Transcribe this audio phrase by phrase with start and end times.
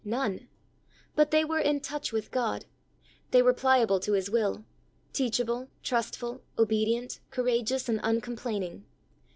[0.03, 0.47] None.
[1.15, 2.65] But they were in touch with God;
[3.29, 4.65] they were pliable to His will,
[5.13, 8.83] teachable, trustful, obedient, cour ageous and uncomplaining.